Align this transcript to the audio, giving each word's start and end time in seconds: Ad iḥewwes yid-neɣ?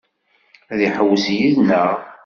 Ad 0.71 0.79
iḥewwes 0.87 1.25
yid-neɣ? 1.35 1.89